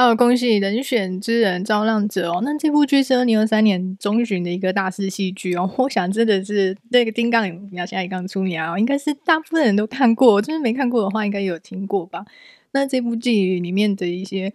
[0.00, 2.40] 好，恭喜《人选之人造浪者》哦。
[2.44, 5.68] 那这部剧是二零二三年中旬的一个大师戏剧哦。
[5.76, 10.40] 我想真的是那个丁杠，你要现在刚出名啊，应该是大部分人都看过。
[10.40, 12.24] 就是没看过的话，应该有听过吧？
[12.70, 14.52] 那这部剧里面的一些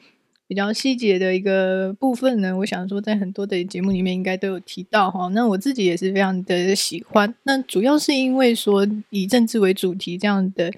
[0.48, 5.28] 比较细节的一个部分呢，我想说在很多的节目里面应该都有提到哈。
[5.34, 7.36] 那我自己也是非常的喜欢。
[7.44, 10.72] 那主要是因为说以政治为主题这样的。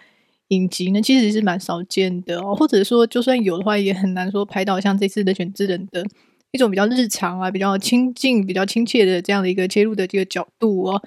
[0.50, 6.06] 影集呢，其实是蛮少见的哦，或者说就算有的话，也很难说拍到像这次的人选之人的
[6.52, 11.02] 一种比较日常啊、比较亲近、比较亲切的这样的一个切入的这个角度哦。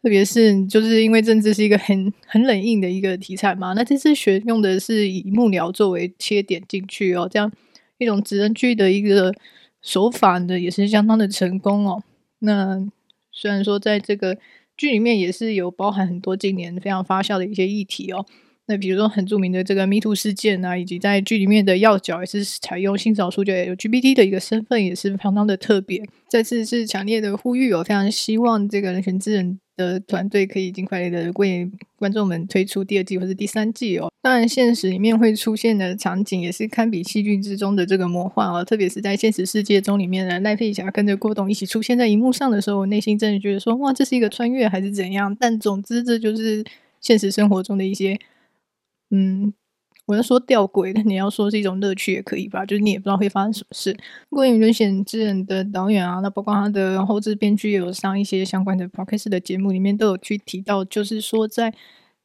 [0.00, 7.50] 特别是就是因为政治是一个很很冷硬的一个题材嘛，那这次选用的是以幕僚作为切点进去哦，这样
[7.98, 9.34] 一种直人剧的一个
[9.82, 12.02] 手法呢，也是相当的成功哦。
[12.38, 12.86] 那
[13.32, 14.38] 虽然说在这个
[14.76, 18.24] 剧里面也是有包含很多今年非常发酵的一些议题哦。
[18.70, 26.04] 那比如说很著名的这个 MeToo 事件啊，以及在剧里面的要角也是采用性少数就 LGBT 的一个身份，也是相当的特别。
[26.28, 34.12] 再次是强烈的呼吁，我非常希望这个人权之人的团队可以尽快的为观众们推出第二季或者第三季哦。
[34.20, 38.62] 当然，现实里面会出现的场景也是堪比戏剧之中的这个魔幻哦。
[38.62, 45.34] 特别是在现实世界中里面的赖佩霞跟着郭董一起出现在荧幕上的时候，我内心真的觉得说哇，这是一个穿越还是怎样？
[45.40, 46.62] 但总之，这就是
[47.00, 48.18] 现实生活中的一些。
[49.10, 49.52] 嗯，
[50.06, 52.64] 我要说吊诡的，你要说是一种乐趣也可以吧？
[52.64, 53.96] 就是你也不知道会发生什么事。
[54.30, 61.74] 关于《人选之人》的导演啊，那包括他的后制编剧，也有上一些相关的 podcast 的节目里面都有去提到，就是说在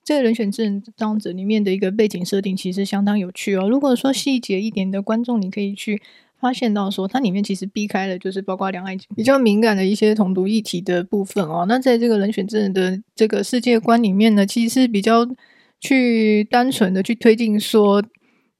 [0.03, 3.69] 这个人选之人这样子里面的一个背景设定，其实相当有趣哦。
[3.69, 6.01] 如果说细节一点的观众，你可以去
[6.39, 11.65] 发现到说，它里面其实避开了就是包括两岸比较敏感的一些统独议题的部分哦。
[11.67, 15.25] 那在这个人选之人的这个世界观里面呢，其实是比较。
[15.83, 18.01] 去单纯的去推进说，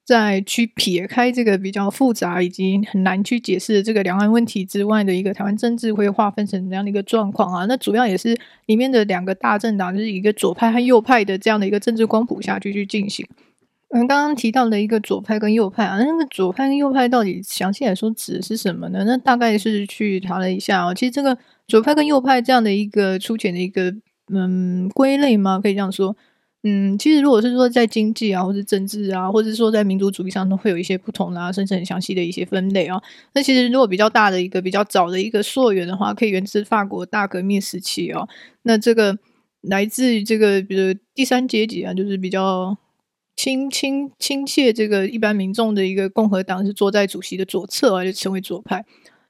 [0.04, 8.36] 在去撇开这个比较复杂以及很难去解释的这个两岸问题之外的一个台湾政治会划分成这样的一个状况啊，那主要也是
[8.66, 13.26] 里面的两个大政党，就是一个左派和右派的这样的一个政治光谱下去去进行。
[13.88, 19.04] 嗯，刚刚提到的一个左派跟右派啊，那个左派跟右派到底详细来说指的是什么呢？
[19.06, 23.94] 那大概是去查了一下哦，其实这个左派跟右派这样的一个粗浅的一个
[24.30, 25.60] 嗯归类吗？
[25.62, 26.14] 可以这样说。
[26.66, 32.98] 嗯，其实如果是说在经济啊，或者政治啊，或者说在民族主义上，都会有一些不同的啊，甚至很详细的一些分类啊。
[33.34, 38.26] 那其实如果比较大的一个比较早的一个溯源的话，可以源自法国大革命时期哦。
[38.62, 39.18] 那这个
[39.60, 42.74] 来自于这个，比如第三阶级啊，就是比较
[43.36, 48.82] 亲亲亲切这个一般民众的一个共和党是坐在主席的左侧啊，就称为左派。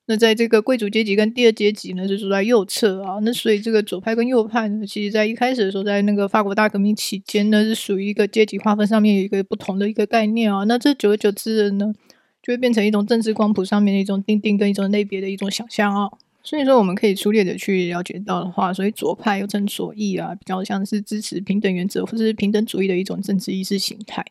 [0.06, 3.19] 那在这个贵族阶级跟第二阶级呢，是住在右侧啊。
[3.22, 10.65] 那所以这个左派跟右派呢，其实在一开始的时候，在那个法国大革命期间呢，是属于一个阶级划分上面有一个不同的一个概念啊。
[10.65, 11.94] 那这久而久之呢，
[12.42, 16.10] 就会变成一种政治光谱上面的一种定定跟一种类别的一种想象啊。
[16.42, 24.22] 所以说，我们可以粗略的去了解到的话，所以左派又称左翼啊，比较像是支持平等原则或者是平等主义的一种政治意识形态。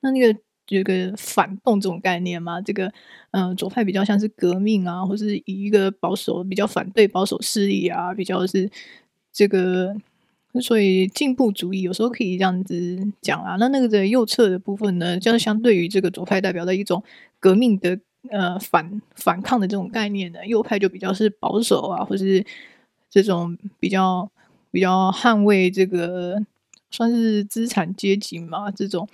[0.00, 0.40] 那那个。
[0.68, 2.92] 这个反动这种概念嘛，这个
[3.30, 8.70] 嗯、左派比较像是革命啊，或是以一个保守比较反对保守势力啊，比较是
[9.32, 9.96] 这个，
[10.60, 13.56] 所以进步主义有时候可以这样子讲啊。
[13.56, 17.02] 那那个的右侧的部分呢，就是相对于这个左派代表的一种
[17.40, 17.98] 革命的
[18.30, 22.44] 呃反反抗的这种概念呢，右派就比较是保守啊，或是
[23.08, 24.30] 这种比较
[24.70, 26.44] 比较捍卫这个
[26.90, 29.08] 算是资产阶级嘛这种。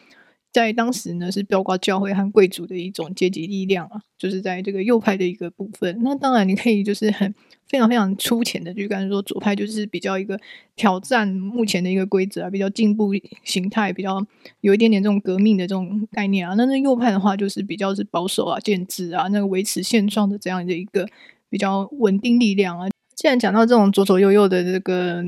[0.55, 5.99] 在当时呢，是包括教会和贵族的一种阶级力量啊，就是在这个右派的一个部分。
[6.03, 7.35] 那当然，你可以就是很
[7.67, 10.39] 非常非常粗浅的，就刚才说左派就是比较一个
[10.77, 13.11] 挑战目前的一个规则啊，比较进步
[13.43, 14.25] 形态，比较
[14.61, 16.55] 有一点点这种革命的这种概念啊。
[16.55, 21.05] 那那右派的话，就是比较是保守啊、建制啊，那个维持现状的这样的一个
[21.51, 22.89] 比较稳定力量啊。
[23.17, 25.25] 既然讲到这种左左右右的这个。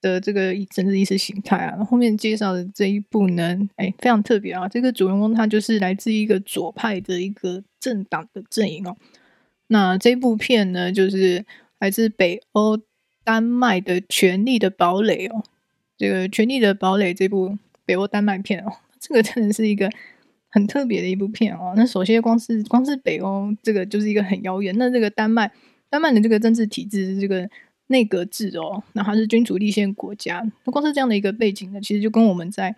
[0.00, 4.68] 的这个政治意识形态啊，后面介绍的这一部呢，哎，非常特别啊！
[4.68, 8.96] 这个主人公他就是来自一个左派的一个政党的阵营哦。
[9.66, 11.44] 那这部片呢，就是
[11.80, 12.78] 来自北欧
[13.24, 15.42] 丹麦的《权力的堡垒》哦。
[15.96, 19.90] 这个《权力的堡垒》这部北欧丹麦片哦， 这个真的是一个
[20.48, 21.74] 很特别的一部片哦。
[21.76, 25.50] 那首先光是光是北欧这个就是一个很遥远，那这个丹麦
[25.90, 27.50] 丹麦的这个政治体制这个。
[27.88, 30.42] 内阁制哦，那它是君主立宪国家。
[30.64, 32.74] 那光是这样的一个背景呢，其实就跟我们在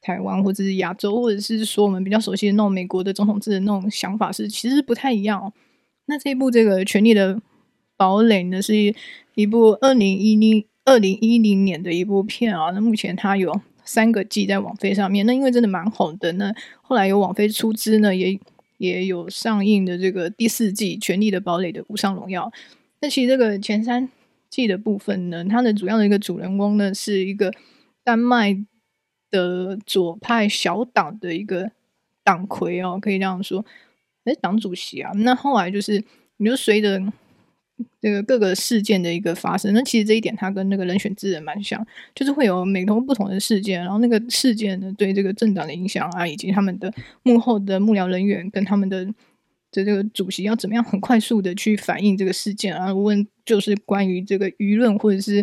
[0.00, 5.52] 台湾或者是亚洲，或者是说我们比较熟悉的那种美国的总统制的那种想法是，其实是不太一样哦。
[6.06, 7.40] 那这一部这个《权力的
[7.96, 8.74] 堡垒》呢，是
[9.36, 12.70] 一部二零一零二零一零年的一部片啊。
[12.70, 15.24] 那目前它有三个季在网飞上面。
[15.24, 18.38] 那因为真的蛮红的，那后来有网飞出资呢，也
[18.78, 22.52] 也有上映的这个第四季《权力的堡垒》的无上荣耀。
[23.00, 24.08] 那其实这个前三
[24.52, 27.50] 记的部分呢，它的主要的一个主人公呢，是一个
[28.04, 28.56] 丹麦
[29.30, 31.72] 的左派小党的一个
[32.22, 33.64] 党魁哦，可以这样说，
[34.24, 35.10] 诶，党主席啊。
[35.16, 36.04] 那后来就是，
[36.36, 37.02] 你就随着。
[38.00, 41.84] 这个各个事件的一个发生，那其实这一点它跟那个人选之人蛮像，
[42.14, 46.92] 就是会有每头不同的事件，然后那个事件呢对这个政党的影响啊，以及他们的
[47.24, 49.08] 幕后的幕僚人员跟他们的
[49.72, 55.42] 这这个主席要怎么样很快速的去反映这个事件啊，无论就是关于这个舆论或者是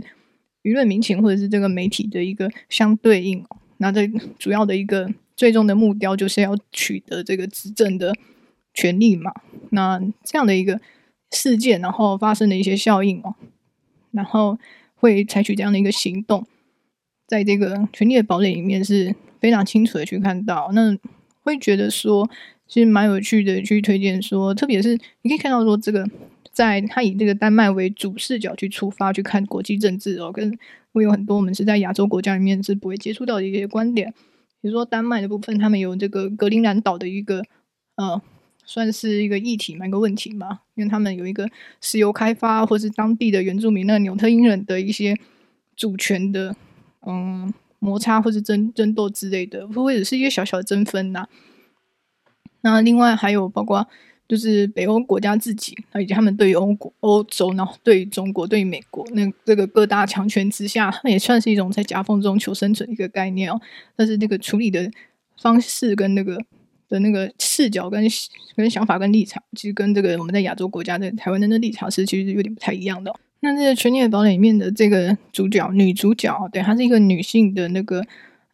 [0.64, 3.44] 舆论民情或者是这个媒体的一个相对应，
[3.78, 8.14] 那这主要的一个最终的目标就是要取得这个执政的
[8.74, 9.34] 权利嘛，
[9.72, 10.80] 那这样的一个。
[11.32, 13.36] 事件，然后发生的一些效应哦，
[14.10, 14.58] 然后
[14.96, 16.44] 会采取这样的一个行动，
[17.28, 20.98] 在这个《权力的堡垒》里面是非常清楚的去看到，那
[21.44, 22.28] 会觉得说
[22.70, 26.08] 其实蛮有趣的，去推荐说，特别是你可以看到说，这个
[26.54, 30.58] 在他以这个丹麦为主视角去出发去看国际政治哦，跟
[30.94, 34.14] 会有很多我们是在亚洲国家里面是不会接触到的一些观点，
[34.62, 37.44] 比如说丹麦的部分，他们有这个格陵兰岛的一个
[37.96, 38.22] 呃。
[38.66, 41.50] 算是一个议题，蛮个问题嘛，因为他们有一个
[41.82, 45.18] 石油开发，或是当地的原住民那个纽特因人的一些
[45.76, 46.56] 主权的
[47.08, 51.28] 嗯摩擦或是争争斗之类的，或者是一些小小的争纷呐、
[52.62, 53.88] 那另外还有包括
[54.28, 63.60] 就是北欧国家自己，以及他们对于欧国、欧洲，然后对于中国、对于美国，那这个各大强权之下，他们也算是一种在夹缝中求生存的一个概念哦。
[63.96, 64.92] 但是那个处理的
[65.42, 66.38] 方式跟那个。
[66.90, 68.04] 的那个视角跟
[68.56, 73.14] 跟想法跟立场，其实跟这个我们在亚洲国家的台湾人的立场是其实有点不太一样的。
[73.42, 78.04] 那这个《权力的堡垒》里面的这个主角女主角，对，她是一个女性的那个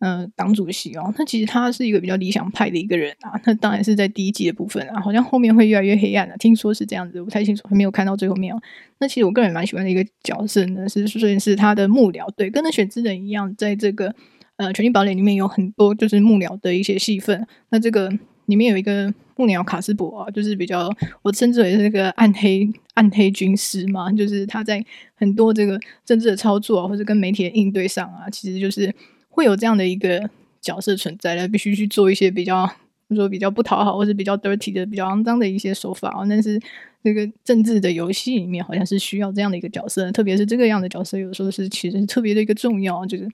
[0.06, 1.12] 呃党主席哦。
[1.18, 3.34] 那其实他是一个比较理想派的一个人啊。
[3.46, 6.38] 那当然是在第一季的部分啊，好像后面会越来越黑暗了。
[6.38, 8.62] 听说是这样子，我不太清楚，还没有看到最后面哦。
[9.00, 14.14] 那其实我个人蛮喜欢的一个角色呢，是虽然是他的幕僚，对，跟那选之人一样，在这个。
[14.58, 17.46] 呃，《权力堡垒》里面有很多就是幕僚的一些戏份。
[17.72, 18.10] 那这个
[18.46, 20.90] 里面有一个幕僚卡斯伯啊，就是比较
[21.24, 24.82] 我称之为是那个暗黑暗黑军师嘛，就是他在
[25.14, 28.96] 很多这个政治的操作，或者跟媒体的应对上啊，其实就是
[29.36, 30.30] 会有这样的一个
[30.62, 32.74] 角色存在的，必须去做一些比较，比
[33.10, 36.26] 如说比较不讨好或者比较 dirty 的、比较肮脏的一些手法啊。
[36.30, 36.60] 但是
[37.04, 43.30] 这个政治的游戏里面，好像是需要这样的一个角色，特别是这个样的角色，有时候是其实是特别的一个重要，就是。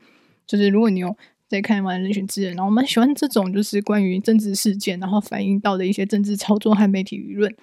[0.48, 1.16] 就是如果你有
[1.48, 7.56] 在看完《人选之人》，然后我蛮喜欢这种就是关于政治事件，然后反映到的一些政治操作和媒体舆论，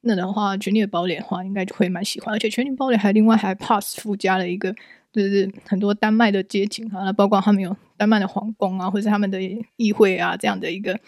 [0.00, 2.34] 那的话，《权力的堡垒》的话，应该就会蛮喜欢。
[2.34, 4.74] 而且《权力堡垒》还另外还 pass 附加了一个，
[5.12, 9.38] 就是很多丹麦的街景啊，包括他们有丹麦的皇宫啊，或者是他们的
[9.76, 10.98] 议会啊这样的一个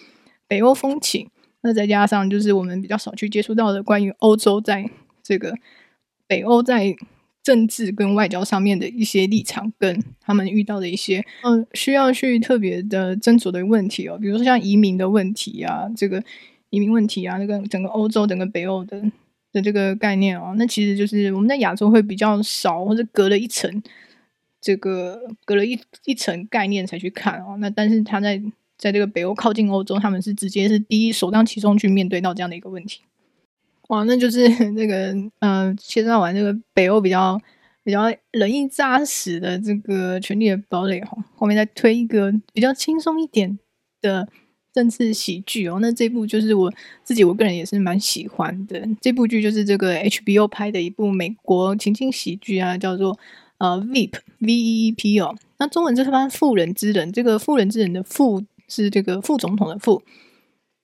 [0.46, 1.28] 北欧风情。
[1.62, 4.88] 那再加上就是我们比较少去接触到的关于欧洲在
[5.22, 5.54] 这个
[6.26, 6.94] 北欧在。
[7.44, 16.24] 政治跟外交上面的一些立场，跟他们遇到的一些嗯需要去特别的斟酌的问题哦，比如说像移民的问题啊，这个
[16.70, 18.98] 移民问题啊，那个整个欧洲、整个北欧的
[19.54, 23.82] 的这个概念哦，那其实就是我们在亚洲会比较少，或者隔了一层
[24.60, 27.56] 这个隔了一一层概念才去看哦。
[27.58, 28.42] 那但是他在
[28.76, 33.00] 在这个北欧靠近欧洲，他们是直接是第一首当其冲去面对到这样的一个问题。
[33.88, 37.40] 哇，那就是那个，嗯、呃，介绍完这个北欧比较
[37.84, 43.58] 比较仁义扎实的这个权力的堡垒哈，后面再推一个比较轻松一点
[44.00, 44.26] 的
[44.74, 45.78] 政治喜剧哦。
[45.80, 46.70] 那这部就是我
[47.02, 53.18] 自己我个人也是蛮喜欢的，这部剧就是这个 HBO 拍的一部美国情景喜剧啊，叫做
[53.58, 55.34] 呃 Veep V E E P 哦。
[55.58, 60.02] 那中文就是翻妇人之仁，这个妇人之仁的妇是这个副总统的副，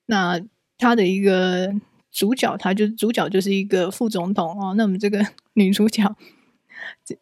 [0.05, 0.41] 那
[0.77, 1.75] 他的一个。
[2.13, 6.13] 主角他就主角就是一个副总统哦，那我们这个 女主角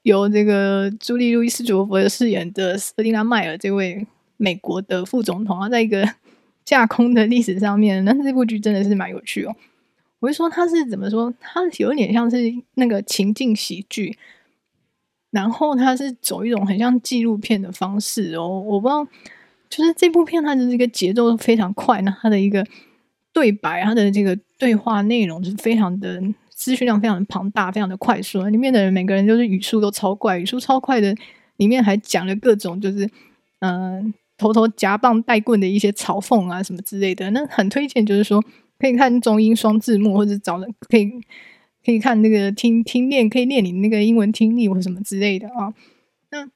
[0.01, 4.07] 由这个朱莉·路易斯·卓佛饰演的斯蒂拉·迈尔这位
[4.38, 6.09] 美国的副总统啊，在一个
[6.69, 9.55] 架空的历史上面， 那这部剧真的是蛮有趣哦。
[10.19, 12.38] 我就说它是怎么说，它有点像是
[12.75, 14.15] 那个情境喜剧，
[15.31, 18.61] 然后它是走一种很像纪录片的方式哦。
[18.61, 19.03] 我不知道，
[19.67, 22.63] 就是这部片它的这个节奏非常快，那它的一个。
[23.31, 28.41] 对白，它的这个对话内容是非常的资讯量非常的庞大，非常的快速。
[28.47, 31.15] 里面的人每个人就是语速都超快，语速超快的，
[31.57, 33.07] 里面还讲了各种就是
[33.59, 37.29] 嗯、偷偷夹棒带棍的一些嘲讽啊什么之类的。
[37.29, 38.43] 那很推荐，就是说
[38.79, 41.12] 可以看中英双字幕，或者找人可以
[41.86, 45.72] 可以看那个听听练，可以练你那个英文听力或什么之类的啊。
[46.31, 46.50] 那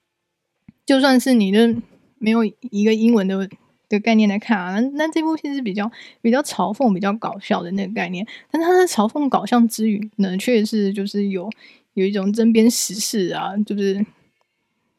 [0.84, 1.76] 就算是你的
[2.18, 3.48] 没有一个英文的。
[3.90, 11.48] 的概念来看啊，那那这部戏是比较比较嘲讽、比较搞笑的那个概念，但它在嘲讽搞笑之余呢，确实就是有
[11.94, 14.04] 有一种针砭时事啊，就是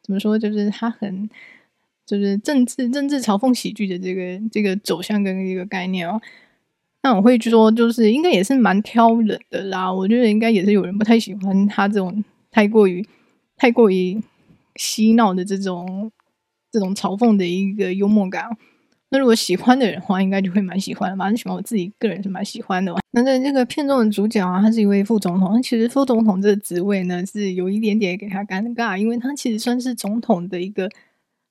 [0.01, 1.29] 怎么说，就是它很
[2.05, 6.21] 就是政治政治嘲讽喜剧的这个这个走向跟一个概念哦。
[7.03, 9.93] 那我会说，就是应该也是蛮挑人的啦。
[9.93, 13.05] 我觉得应该也是有人不太喜欢他这种太过于
[13.57, 14.19] 太过于
[14.75, 16.11] 嬉闹的这种
[16.71, 18.45] 这种嘲讽的一个幽默感。
[19.09, 21.55] 那如果喜欢的人话，应该就会蛮喜欢的，蛮喜欢。
[21.55, 22.93] 我自己个人是蛮喜欢的。
[23.11, 25.61] 那在这个片中的主角啊，他是一位副总统。
[25.61, 30.89] 其实副总统这个职位呢，是有一点点给他尴尬，因为他其实算是总统的一个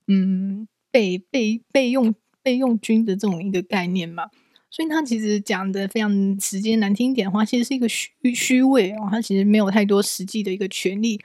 [0.07, 4.31] 嗯备备备用备用军的这种一个概念嘛。
[4.71, 9.09] 所以他其实讲的非常直接难听一点的话，其实是一个虚虚位哦。
[9.09, 11.21] 他其实没有太多实际的一个权力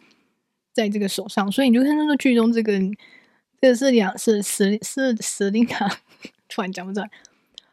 [0.72, 1.52] 在这个手上。
[1.52, 2.80] 所以你就看那个剧中这个
[3.60, 5.90] 这个是两是是是瑟琳卡。
[6.48, 7.10] 突然讲不出来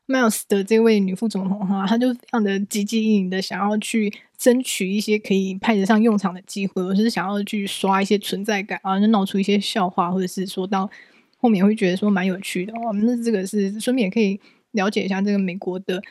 [0.07, 10.91] ，Miles 的这位女副总统哈，她就非常的积极营营的想要去争取一些可以派得上用场的机会，我是想要去刷一些存在感啊，就闹出一些笑话，或者是说到
[11.39, 12.93] 后面会觉得说蛮有趣的哦。
[12.95, 14.41] 那这个是顺便也可以
[14.73, 16.03] 了解一下这个美国的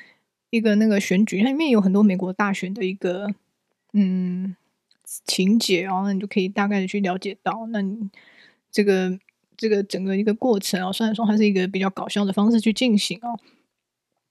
[0.50, 3.34] 一个那个选举，它里面有很多美国大选的一个
[3.94, 4.55] 嗯
[5.25, 8.10] 情节哦，那你就可以大概的去了解到，那你
[8.72, 9.20] 这个。
[9.58, 13.39] 这个整个一个过程哦，虽然说它是一个比较搞笑的方式去进行哦，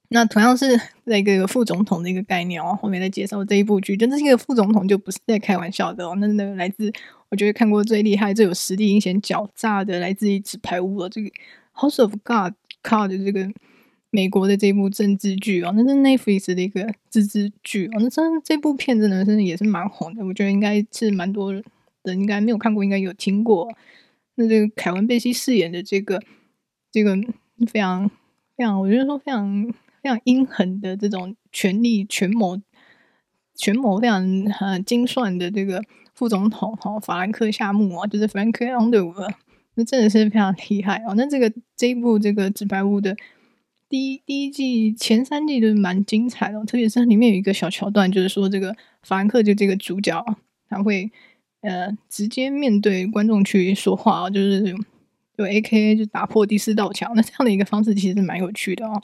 [0.08, 0.66] 那同样是
[1.04, 6.92] 那个副总统的一个概念哦，后面再介绍这一部剧，真的是一个副总统就不是在开玩笑的哦，那那个来自
[7.30, 11.28] 我觉得看过最厉害、最有实力、阴险狡诈的，来自于纸牌屋的这个
[11.74, 13.50] 《House of God》靠的这个
[14.10, 21.64] 美国的这一部政治剧哦，那是 Netflix 的一个自制剧哦，那真这部片子真的是也是蛮红的，我觉得应该是蛮多人
[22.20, 23.74] 应该没有看过，应该有听过。
[24.36, 26.22] 那这个凯文贝西饰演的这个
[26.92, 27.16] 这个
[27.66, 28.08] 非常
[28.56, 29.72] 非常，我觉得说非常
[30.04, 32.60] 非常阴狠的这种权力权谋
[33.54, 35.82] 权谋非常很精算的这个
[36.14, 39.32] 副总统哈法兰克夏木啊，就是 Frank Underwood，
[39.76, 41.14] 那真的是非常厉害哦。
[41.16, 43.16] 那这个这一部这个纸牌屋的
[43.88, 50.22] 第一第一季前三季都是蛮精彩的，特别是里面有一个小桥段，就是说这个法兰克就这个主角
[50.68, 51.10] 他会。
[51.66, 54.76] 呃，直接面对观众去说话，就是
[55.36, 59.02] 有 AKA 就打破第四道墙，那这样的一个方式其实蛮有趣的哦。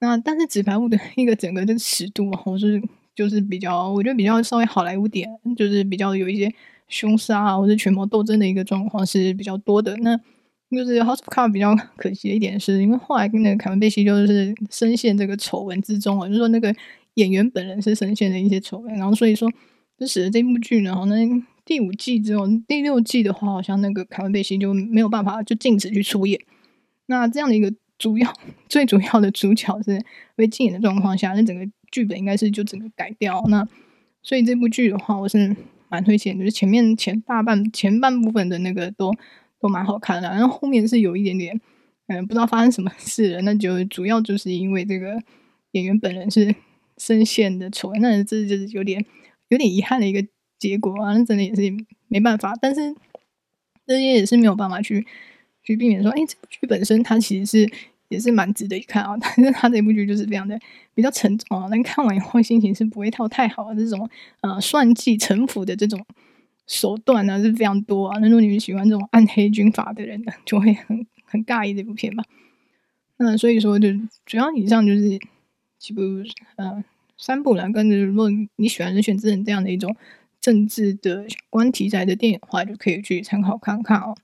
[0.00, 2.82] 那但是纸牌屋的 一个整个的尺度，我是
[3.14, 6.52] 就是比较，我觉得比较稍微好莱坞点，就是比较有一些
[6.88, 9.96] 凶杀啊或者权谋斗争的一个状况是比较多的。
[9.98, 10.16] 那
[10.70, 16.74] 就是 House of c a r 比较 可惜的一点是，因为后来跟那个凯文贝西就是深陷这个丑闻之中啊，就是说那个
[17.14, 19.50] 演员本人是深陷的一些丑闻，然后所以说。
[19.98, 26.40] 就使得这部剧呢，好像第五季之后，第六季的话，好像那个凯文贝西就没有办法就禁止去出演。
[27.04, 28.32] 那这样的一个主要、
[28.68, 30.04] 最主要的主角是
[30.34, 33.40] 被禁演的状况下，那整个剧本应该是就整个改掉。
[33.48, 33.64] 那
[34.22, 35.54] 所以这部剧的话，我是
[35.88, 39.14] 蛮推荐，就是前面前大半前半部分的那个都
[39.60, 41.60] 都蛮好看的，然后后面是有一点点
[42.08, 45.22] 嗯不知道发生什么事了，那就主要就是因为这个
[45.72, 46.54] 演员本人是
[46.98, 49.04] 深陷的丑闻，那这就是有点。
[49.50, 50.24] 有点遗憾的一个
[50.60, 51.62] 结果啊，那真的也是
[52.06, 52.94] 没办法，但是
[53.84, 55.04] 这些也是没有办法去
[55.70, 57.72] 去避免说，哎，这部剧本身它其实是
[58.08, 60.58] 也是蛮值得一看啊， 但是它这部剧就是非常的
[60.94, 64.08] 比较沉重啊，但看完以后心情是不会套太好的，这种
[64.42, 66.04] 呃算计城府的这种
[66.66, 72.24] 手段呢是非常多啊，那如果你们喜欢这种暗黑军阀的人呢，就会很很尬意这部片吧。
[73.18, 73.88] 那所以说，就
[74.26, 75.18] 主要以上就是
[75.78, 76.02] 几部
[76.56, 76.82] 呃。
[77.22, 79.94] 三部啦，跟着如果你喜欢《人选之人》这样的一种
[80.40, 84.16] 政治的相关题材的电影的话，就可以去参考看看哦。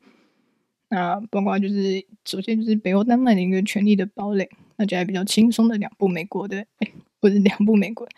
[0.88, 4.44] 那包括就是首先就是北欧丹麦的一个《权力的堡垒》，
[4.76, 6.90] 那就还比较轻松的两部美国的，哎，
[7.20, 8.08] 不是两部美国，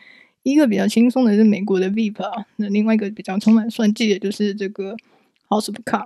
[0.43, 4.95] 一个比较轻松的是美国的《Vip》啊，那另外一个比较充满算计的就是这个
[5.49, 6.05] 《House of c a r》。